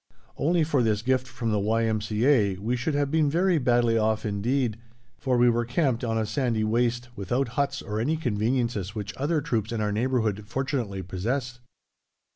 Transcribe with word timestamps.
Only 0.35 0.63
for 0.63 0.81
this 0.81 1.03
gift 1.03 1.27
from 1.27 1.51
the 1.51 1.59
Y.M.C.A. 1.59 2.55
we 2.57 2.75
should 2.75 2.95
have 2.95 3.11
been 3.11 3.29
very 3.29 3.59
badly 3.59 3.99
off 3.99 4.25
indeed, 4.25 4.79
for 5.19 5.37
we 5.37 5.47
were 5.47 5.63
camped 5.63 6.03
on 6.03 6.17
a 6.17 6.25
sandy 6.25 6.63
waste 6.63 7.09
without 7.15 7.49
huts 7.49 7.83
or 7.83 7.99
any 7.99 8.17
conveniences 8.17 8.95
which 8.95 9.13
other 9.17 9.41
troops 9.41 9.71
in 9.71 9.79
our 9.79 9.91
neighbourhood 9.91 10.45
fortunately 10.47 11.03
possessed. 11.03 11.59